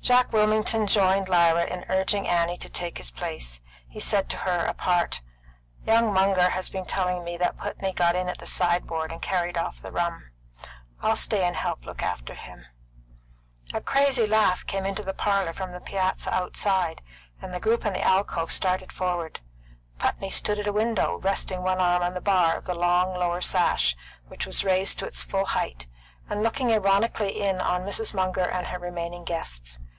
[0.00, 3.60] Jack Wilmington joined Lyra in urging Annie to take his place.
[3.86, 5.20] He said to her, apart,
[5.84, 9.82] "Young Munger has been telling me that Putney got at the sideboard and carried off
[9.82, 10.30] the rum.
[11.02, 12.64] I'll stay and help look after him."
[13.74, 17.02] A crazy laugh came into the parlour from the piazza outside,
[17.42, 19.40] and the group in the alcove started forward.
[19.98, 23.42] Putney stood at a window, resting one arm on the bar of the long lower
[23.42, 23.94] sash,
[24.28, 25.86] which was raised to its full height,
[26.30, 28.14] and looking ironically in upon Mrs.
[28.14, 29.78] Munger and her remaining guests.